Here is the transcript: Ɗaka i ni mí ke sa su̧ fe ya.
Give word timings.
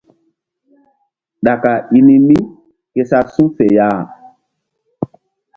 Ɗaka 1.45 1.71
i 1.97 1.99
ni 2.07 2.15
mí 2.27 2.37
ke 2.93 3.01
sa 3.09 3.19
su̧ 3.33 3.47
fe 3.55 3.65
ya. 3.77 3.87